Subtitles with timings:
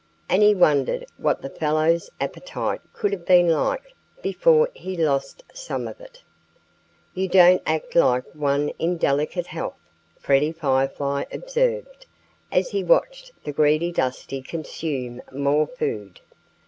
[0.27, 3.93] And he wondered what the fellow's appetite could have been like
[4.23, 6.23] before he lost some of it.
[7.13, 9.77] "You don't act like one in delicate health,"
[10.19, 12.07] Freddie Firefly observed,
[12.51, 16.19] as he watched the greedy Dusty consume more food.